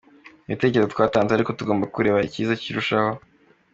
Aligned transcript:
Ni 0.45 0.49
ibitekerezo 0.51 0.89
twatanze 0.93 1.31
ariko 1.33 1.51
tugomba 1.59 1.91
kureba 1.93 2.25
icyiza 2.27 2.59
kurushaho. 2.61 3.11